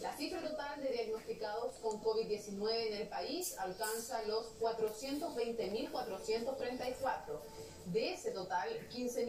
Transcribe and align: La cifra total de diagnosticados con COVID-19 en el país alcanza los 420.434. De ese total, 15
La 0.00 0.16
cifra 0.16 0.42
total 0.42 0.82
de 0.82 0.90
diagnosticados 0.90 1.76
con 1.76 2.02
COVID-19 2.02 2.88
en 2.88 2.94
el 2.94 3.06
país 3.06 3.56
alcanza 3.58 4.24
los 4.24 4.58
420.434. 4.58 7.40
De 7.92 8.14
ese 8.14 8.32
total, 8.32 8.88
15 8.88 9.22